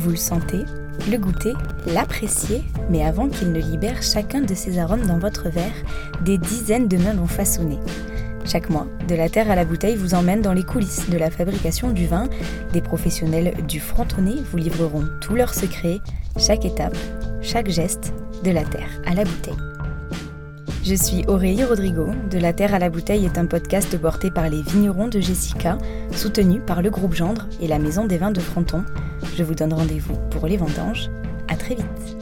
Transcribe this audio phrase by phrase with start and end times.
[0.00, 0.64] Vous le sentez,
[1.10, 1.52] le goûtez,
[1.86, 5.74] l'appréciez, mais avant qu'il ne libère chacun de ses arômes dans votre verre,
[6.24, 7.78] des dizaines de mains l'ont façonné.
[8.46, 11.30] Chaque mois, De la Terre à la Bouteille vous emmène dans les coulisses de la
[11.30, 12.30] fabrication du vin.
[12.72, 16.00] Des professionnels du frontonné vous livreront tous leurs secrets,
[16.38, 16.96] chaque étape,
[17.42, 19.69] chaque geste, de la Terre à la Bouteille.
[20.82, 22.06] Je suis Aurélie Rodrigo.
[22.30, 25.76] De la Terre à la Bouteille est un podcast porté par les vignerons de Jessica,
[26.10, 28.82] soutenu par le groupe Gendre et la Maison des Vins de Fronton.
[29.36, 31.10] Je vous donne rendez-vous pour les vendanges.
[31.48, 32.16] À très vite.